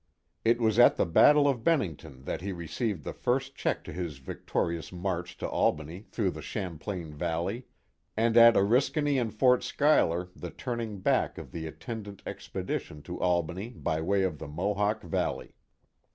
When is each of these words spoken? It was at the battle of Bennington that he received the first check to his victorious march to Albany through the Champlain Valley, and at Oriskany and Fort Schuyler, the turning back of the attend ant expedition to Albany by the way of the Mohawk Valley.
It 0.43 0.59
was 0.59 0.79
at 0.79 0.95
the 0.95 1.05
battle 1.05 1.47
of 1.47 1.63
Bennington 1.63 2.23
that 2.23 2.41
he 2.41 2.51
received 2.51 3.03
the 3.03 3.13
first 3.13 3.53
check 3.55 3.83
to 3.83 3.93
his 3.93 4.17
victorious 4.17 4.91
march 4.91 5.37
to 5.37 5.47
Albany 5.47 6.07
through 6.09 6.31
the 6.31 6.41
Champlain 6.41 7.13
Valley, 7.13 7.67
and 8.17 8.35
at 8.35 8.55
Oriskany 8.55 9.19
and 9.21 9.31
Fort 9.31 9.63
Schuyler, 9.63 10.29
the 10.35 10.49
turning 10.49 11.01
back 11.01 11.37
of 11.37 11.51
the 11.51 11.67
attend 11.67 12.07
ant 12.07 12.23
expedition 12.25 13.03
to 13.03 13.19
Albany 13.21 13.69
by 13.69 13.97
the 13.97 14.03
way 14.05 14.23
of 14.23 14.39
the 14.39 14.47
Mohawk 14.47 15.03
Valley. 15.03 15.53